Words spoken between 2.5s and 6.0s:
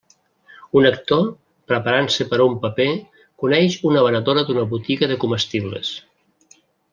un paper, coneix una venedora d’una botiga de comestibles.